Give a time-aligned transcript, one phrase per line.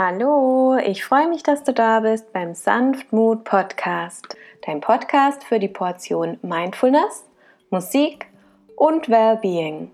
[0.00, 5.66] Hallo, ich freue mich, dass du da bist beim Sanftmut Podcast, dein Podcast für die
[5.66, 7.24] Portion Mindfulness,
[7.70, 8.28] Musik
[8.76, 9.90] und Wellbeing.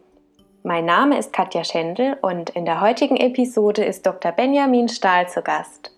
[0.63, 4.33] Mein Name ist Katja Schendel und in der heutigen Episode ist Dr.
[4.33, 5.91] Benjamin Stahl zu Gast.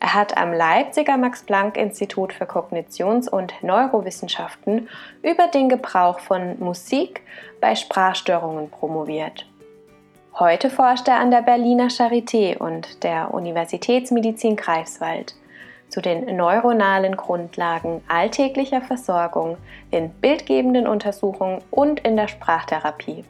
[0.00, 4.88] Er hat am Leipziger Max-Planck-Institut für Kognitions- und Neurowissenschaften
[5.20, 7.20] über den Gebrauch von Musik
[7.60, 9.44] bei Sprachstörungen promoviert.
[10.36, 15.36] Heute forscht er an der Berliner Charité und der Universitätsmedizin Greifswald
[15.88, 19.58] zu den neuronalen Grundlagen alltäglicher Versorgung
[19.92, 23.24] in bildgebenden Untersuchungen und in der Sprachtherapie.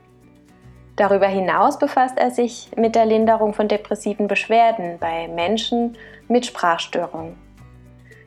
[0.96, 7.36] Darüber hinaus befasst er sich mit der Linderung von depressiven Beschwerden bei Menschen mit Sprachstörungen.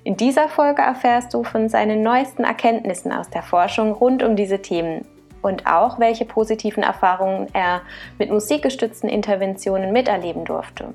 [0.03, 4.61] In dieser Folge erfährst du von seinen neuesten Erkenntnissen aus der Forschung rund um diese
[4.61, 5.03] Themen
[5.41, 7.81] und auch, welche positiven Erfahrungen er
[8.17, 10.93] mit musikgestützten Interventionen miterleben durfte.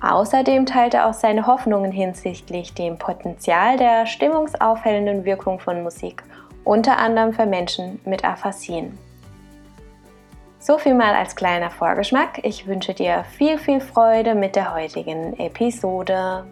[0.00, 6.22] Außerdem teilt er auch seine Hoffnungen hinsichtlich dem Potenzial der stimmungsaufhellenden Wirkung von Musik,
[6.64, 8.96] unter anderem für Menschen mit Aphasien.
[10.60, 12.40] So viel mal als kleiner Vorgeschmack.
[12.44, 16.44] Ich wünsche dir viel, viel Freude mit der heutigen Episode.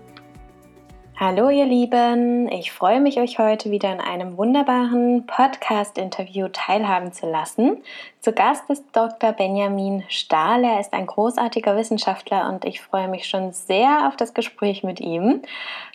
[1.18, 7.24] Hallo ihr Lieben, ich freue mich, euch heute wieder in einem wunderbaren Podcast-Interview teilhaben zu
[7.24, 7.78] lassen.
[8.20, 9.32] Zu Gast ist Dr.
[9.32, 10.62] Benjamin Stahl.
[10.62, 15.00] Er ist ein großartiger Wissenschaftler und ich freue mich schon sehr auf das Gespräch mit
[15.00, 15.40] ihm.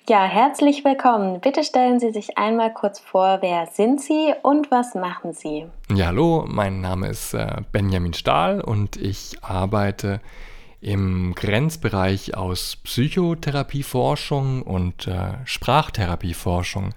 [0.10, 1.40] Ja, herzlich willkommen.
[1.40, 5.68] Bitte stellen Sie sich einmal kurz vor, wer sind Sie und was machen Sie?
[5.94, 10.20] Ja, hallo, mein Name ist äh, Benjamin Stahl und ich arbeite
[10.82, 16.90] im Grenzbereich aus Psychotherapieforschung und äh, Sprachtherapieforschung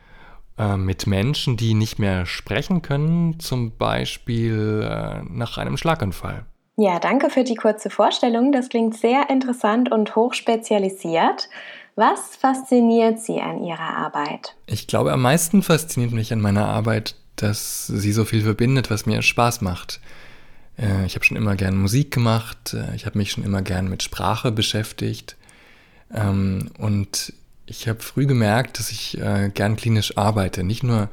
[0.58, 6.46] äh, mit Menschen, die nicht mehr sprechen können, zum Beispiel äh, nach einem Schlaganfall.
[6.76, 8.50] Ja, danke für die kurze Vorstellung.
[8.50, 11.48] Das klingt sehr interessant und hochspezialisiert.
[11.94, 14.56] Was fasziniert Sie an Ihrer Arbeit?
[14.66, 19.06] Ich glaube, am meisten fasziniert mich an meiner Arbeit, dass sie so viel verbindet, was
[19.06, 20.00] mir Spaß macht.
[20.78, 23.88] Äh, ich habe schon immer gern Musik gemacht, äh, ich habe mich schon immer gern
[23.88, 25.36] mit Sprache beschäftigt.
[26.12, 27.32] Ähm, und
[27.66, 31.08] ich habe früh gemerkt, dass ich äh, gern klinisch arbeite, nicht nur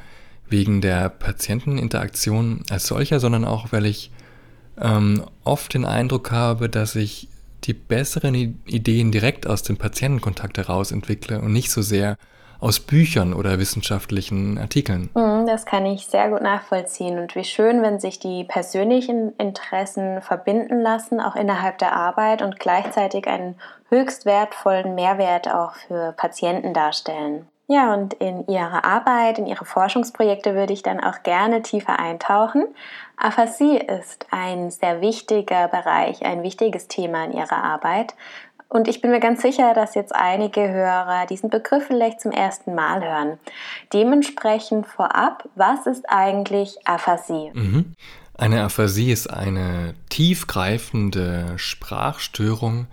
[0.47, 4.11] wegen der Patienteninteraktion als solcher, sondern auch, weil ich
[4.79, 7.29] ähm, oft den Eindruck habe, dass ich
[7.63, 12.17] die besseren Ideen direkt aus dem Patientenkontakt heraus entwickle und nicht so sehr
[12.59, 15.09] aus Büchern oder wissenschaftlichen Artikeln.
[15.15, 17.19] Mhm, das kann ich sehr gut nachvollziehen.
[17.19, 22.59] Und wie schön, wenn sich die persönlichen Interessen verbinden lassen, auch innerhalb der Arbeit und
[22.59, 23.55] gleichzeitig einen
[23.89, 27.47] höchst wertvollen Mehrwert auch für Patienten darstellen.
[27.67, 32.65] Ja, und in Ihre Arbeit, in Ihre Forschungsprojekte würde ich dann auch gerne tiefer eintauchen.
[33.15, 38.13] Aphasie ist ein sehr wichtiger Bereich, ein wichtiges Thema in Ihrer Arbeit.
[38.71, 42.73] Und ich bin mir ganz sicher, dass jetzt einige Hörer diesen Begriff vielleicht zum ersten
[42.73, 43.37] Mal hören.
[43.91, 47.51] Dementsprechend vorab, was ist eigentlich Aphasie?
[47.53, 47.95] Mhm.
[48.37, 52.87] Eine Aphasie ist eine tiefgreifende Sprachstörung,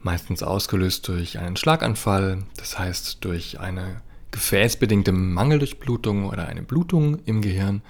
[0.00, 7.40] meistens ausgelöst durch einen Schlaganfall, das heißt durch eine gefäßbedingte Mangeldurchblutung oder eine Blutung im
[7.40, 7.80] Gehirn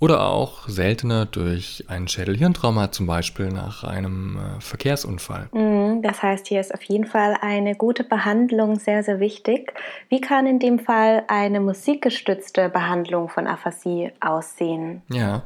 [0.00, 5.48] oder auch seltener durch ein Schädelhirntrauma, zum Beispiel nach einem äh, Verkehrsunfall.
[5.52, 9.72] Mhm, das heißt, hier ist auf jeden Fall eine gute Behandlung sehr, sehr wichtig.
[10.08, 15.02] Wie kann in dem Fall eine musikgestützte Behandlung von Aphasie aussehen?
[15.10, 15.42] Ja,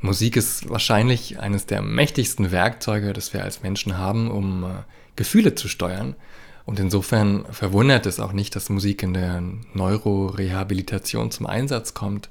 [0.00, 4.68] Musik ist wahrscheinlich eines der mächtigsten Werkzeuge, das wir als Menschen haben, um äh,
[5.16, 6.14] Gefühle zu steuern.
[6.64, 9.42] Und insofern verwundert es auch nicht, dass Musik in der
[9.74, 12.28] Neurorehabilitation zum Einsatz kommt.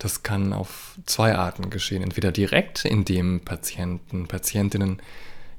[0.00, 2.02] Das kann auf zwei Arten geschehen.
[2.02, 5.00] Entweder direkt, indem Patienten, Patientinnen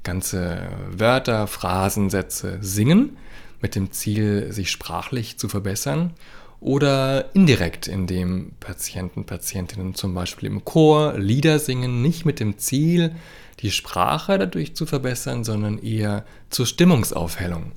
[0.02, 3.16] ganze Wörter, Phrasen, Sätze singen,
[3.60, 6.12] mit dem Ziel, sich sprachlich zu verbessern.
[6.58, 13.14] Oder indirekt, indem Patienten, Patientinnen zum Beispiel im Chor Lieder singen, nicht mit dem Ziel,
[13.60, 17.70] die Sprache dadurch zu verbessern, sondern eher zur Stimmungsaufhellung.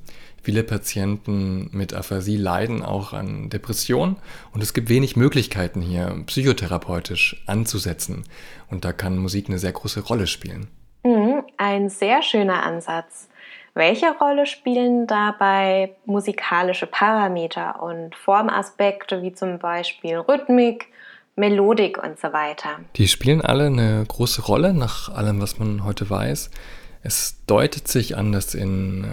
[0.46, 4.14] Viele Patienten mit Aphasie leiden auch an Depressionen
[4.54, 8.22] und es gibt wenig Möglichkeiten hier psychotherapeutisch anzusetzen.
[8.70, 10.68] Und da kann Musik eine sehr große Rolle spielen.
[11.02, 13.28] Mhm, ein sehr schöner Ansatz.
[13.74, 20.86] Welche Rolle spielen dabei musikalische Parameter und Formaspekte wie zum Beispiel Rhythmik,
[21.34, 22.78] Melodik und so weiter?
[22.94, 26.52] Die spielen alle eine große Rolle nach allem, was man heute weiß.
[27.02, 29.06] Es deutet sich an, dass in äh,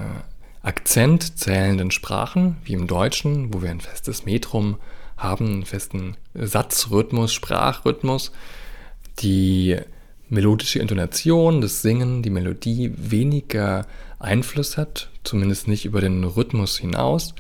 [0.64, 4.78] akzentzählenden Sprachen, wie im Deutschen, wo wir ein festes Metrum
[5.18, 8.32] haben, einen festen Satzrhythmus, Sprachrhythmus,
[9.20, 9.78] die
[10.30, 13.86] melodische Intonation, das Singen, die Melodie weniger
[14.20, 17.36] Einfluss hat, zumindest nicht über den Rhythmus hinaus.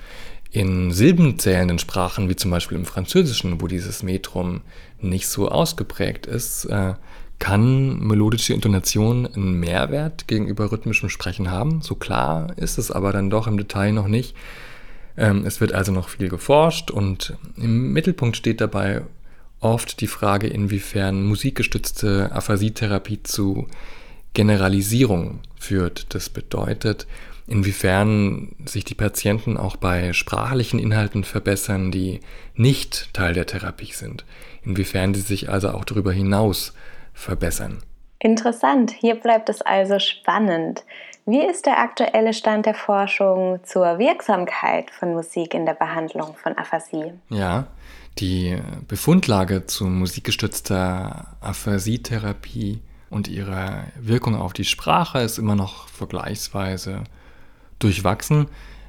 [0.51, 4.61] In silbenzählenden Sprachen, wie zum Beispiel im Französischen, wo dieses Metrum
[5.01, 6.93] nicht so ausgeprägt ist, äh,
[7.43, 11.81] kann melodische Intonation einen Mehrwert gegenüber rhythmischem Sprechen haben.
[11.81, 14.33] So klar ist es aber dann doch im Detail noch nicht.
[15.17, 19.01] Ähm, es wird also noch viel geforscht und im Mittelpunkt steht dabei
[19.59, 23.67] oft die Frage, inwiefern musikgestützte Aphasietherapie zu
[24.33, 26.15] Generalisierung führt.
[26.15, 27.07] Das bedeutet,
[27.45, 32.21] inwiefern sich die Patienten auch bei sprachlichen Inhalten verbessern, die
[32.55, 34.23] nicht Teil der Therapie sind.
[34.63, 36.92] Inwiefern sie sich also auch darüber hinaus verbessern.
[38.19, 40.83] Interessant, hier bleibt es also spannend.
[41.25, 46.57] Wie ist der aktuelle Stand der Forschung zur Wirksamkeit von Musik in der Behandlung von
[46.57, 47.13] Aphasie?
[47.29, 47.67] Ja,
[48.19, 48.57] die
[48.87, 57.03] Befundlage zu musikgestützter Aphasietherapie und ihrer Wirkung auf die Sprache ist immer noch vergleichsweise
[57.79, 58.47] durchwachsen.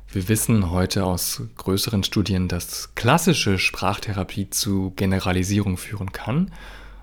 [0.09, 6.53] Wir wissen heute aus größeren Studien, dass klassische Sprachtherapie zu Generalisierung führen kann,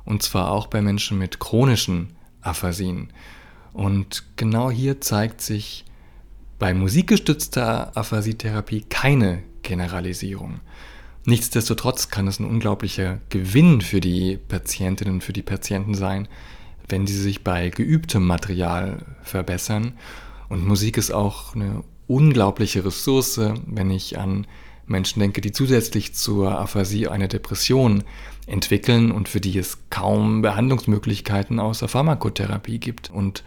[0.05, 3.11] und zwar auch bei Menschen mit chronischen Aphasien.
[3.73, 5.85] Und genau hier zeigt sich
[6.59, 10.59] bei musikgestützter Aphasietherapie keine Generalisierung.
[11.25, 16.27] Nichtsdestotrotz kann es ein unglaublicher Gewinn für die Patientinnen und für die Patienten sein,
[16.89, 19.93] wenn sie sich bei geübtem Material verbessern.
[20.49, 24.47] Und Musik ist auch eine unglaubliche Ressource, wenn ich an
[24.91, 28.03] Menschen denke, die zusätzlich zur Aphasie eine Depression
[28.47, 33.09] entwickeln und für die es kaum Behandlungsmöglichkeiten außer Pharmakotherapie gibt.
[33.09, 33.43] Und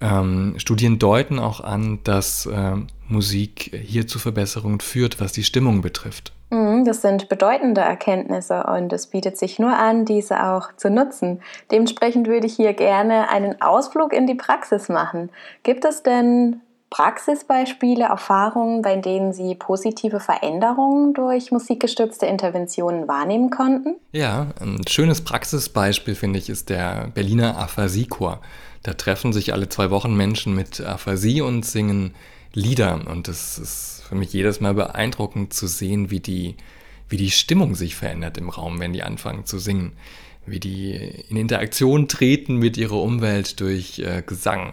[0.00, 2.76] ähm, Studien deuten auch an, dass äh,
[3.08, 6.32] Musik hier zu Verbesserungen führt, was die Stimmung betrifft.
[6.50, 11.42] Mhm, das sind bedeutende Erkenntnisse und es bietet sich nur an, diese auch zu nutzen.
[11.70, 15.30] Dementsprechend würde ich hier gerne einen Ausflug in die Praxis machen.
[15.62, 23.94] Gibt es denn Praxisbeispiele, Erfahrungen, bei denen Sie positive Veränderungen durch musikgestützte Interventionen wahrnehmen konnten?
[24.10, 28.40] Ja, ein schönes Praxisbeispiel finde ich ist der Berliner Aphasiechor.
[28.82, 32.14] Da treffen sich alle zwei Wochen Menschen mit Aphasie und singen
[32.52, 36.56] Lieder und das ist für mich jedes Mal beeindruckend zu sehen, wie die,
[37.08, 39.92] wie die Stimmung sich verändert im Raum, wenn die anfangen zu singen.
[40.46, 40.90] Wie die
[41.28, 44.72] in Interaktion treten mit ihrer Umwelt durch äh, Gesang.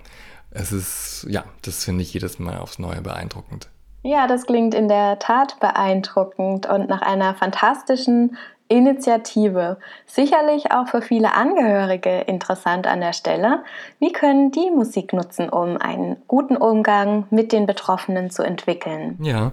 [0.59, 3.69] Es ist, ja, das finde ich jedes Mal aufs Neue beeindruckend.
[4.01, 8.37] Ja, das klingt in der Tat beeindruckend und nach einer fantastischen
[8.67, 9.77] Initiative.
[10.07, 13.63] Sicherlich auch für viele Angehörige interessant an der Stelle.
[13.99, 19.17] Wie können die Musik nutzen, um einen guten Umgang mit den Betroffenen zu entwickeln?
[19.21, 19.51] Ja,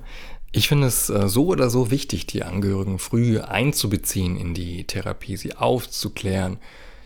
[0.52, 5.36] ich finde es äh, so oder so wichtig, die Angehörigen früh einzubeziehen in die Therapie,
[5.36, 6.58] sie aufzuklären.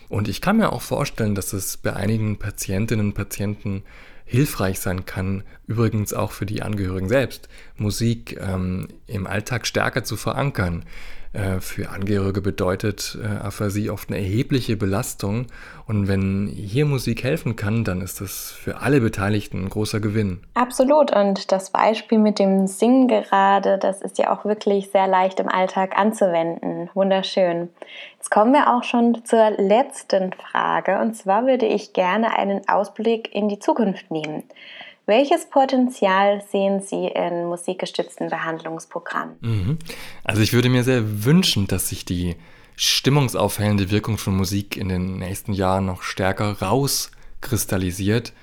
[0.08, 3.82] Und ich kann mir auch vorstellen, dass es bei einigen Patientinnen und Patienten
[4.24, 10.16] hilfreich sein kann, übrigens auch für die Angehörigen selbst, Musik ähm, im Alltag stärker zu
[10.16, 10.84] verankern.
[11.32, 15.46] Äh, für Angehörige bedeutet äh, Aphasie oft eine erhebliche Belastung.
[15.86, 20.40] Und wenn hier Musik helfen kann, dann ist das für alle Beteiligten ein großer Gewinn.
[20.54, 21.14] Absolut.
[21.14, 25.48] Und das Beispiel mit dem Singen gerade, das ist ja auch wirklich sehr leicht im
[25.48, 26.88] Alltag anzuwenden.
[26.94, 27.68] Wunderschön.
[28.16, 30.98] Jetzt kommen wir auch schon zur letzten Frage.
[30.98, 34.44] Und zwar würde ich gerne einen Ausblick in die Zukunft nehmen.
[35.08, 39.36] Welches Potenzial sehen Sie in musikgestützten Behandlungsprogrammen?
[39.40, 39.78] Mhm.
[40.22, 42.36] Also ich würde mir sehr wünschen, dass sich die
[42.76, 48.34] stimmungsaufhellende Wirkung von Musik in den nächsten Jahren noch stärker rauskristallisiert,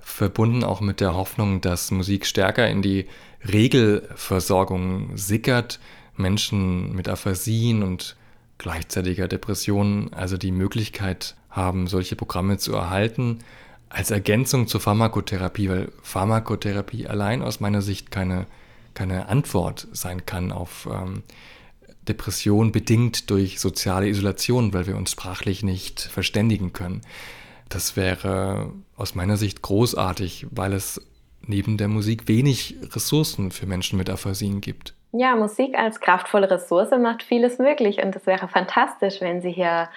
[0.00, 3.06] verbunden auch mit der Hoffnung, dass Musik stärker in die
[3.46, 5.78] Regelversorgung sickert,
[6.16, 8.16] Menschen mit Aphasien und
[8.56, 13.40] gleichzeitiger Depression also die Möglichkeit haben, solche Programme zu erhalten
[13.90, 18.46] als Ergänzung zur Pharmakotherapie, weil Pharmakotherapie allein aus meiner Sicht keine,
[18.94, 21.22] keine Antwort sein kann auf ähm,
[22.08, 27.02] Depression bedingt durch soziale Isolation, weil wir uns sprachlich nicht verständigen können.
[27.68, 31.02] Das wäre aus meiner Sicht großartig, weil es
[31.42, 34.94] neben der Musik wenig Ressourcen für Menschen mit Aphasien gibt.
[35.12, 39.88] Ja, Musik als kraftvolle Ressource macht vieles möglich und es wäre fantastisch, wenn Sie hier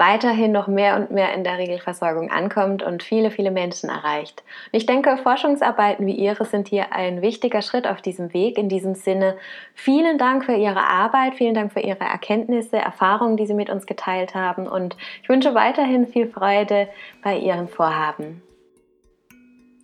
[0.00, 4.42] weiterhin noch mehr und mehr in der Regelversorgung ankommt und viele, viele Menschen erreicht.
[4.72, 8.56] Und ich denke, Forschungsarbeiten wie Ihre sind hier ein wichtiger Schritt auf diesem Weg.
[8.56, 9.36] In diesem Sinne,
[9.74, 13.86] vielen Dank für Ihre Arbeit, vielen Dank für Ihre Erkenntnisse, Erfahrungen, die Sie mit uns
[13.86, 16.88] geteilt haben und ich wünsche weiterhin viel Freude
[17.22, 18.42] bei Ihren Vorhaben.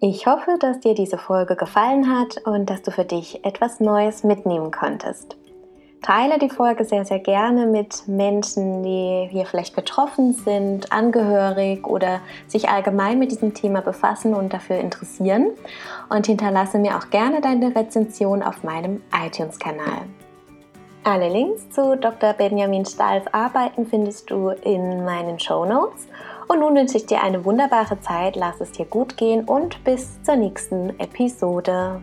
[0.01, 4.25] Ich hoffe, dass dir diese Folge gefallen hat und dass du für dich etwas Neues
[4.25, 5.37] mitnehmen konntest.
[6.07, 12.21] Teile die Folge sehr, sehr gerne mit Menschen, die hier vielleicht betroffen sind, angehörig oder
[12.47, 15.51] sich allgemein mit diesem Thema befassen und dafür interessieren.
[16.09, 20.03] Und hinterlasse mir auch gerne deine Rezension auf meinem iTunes-Kanal.
[21.03, 22.35] Alle Links zu Dr.
[22.35, 26.07] Benjamin Stahls Arbeiten findest du in meinen Show Notes.
[26.47, 30.23] Und nun wünsche ich dir eine wunderbare Zeit, lass es dir gut gehen und bis
[30.23, 32.01] zur nächsten Episode.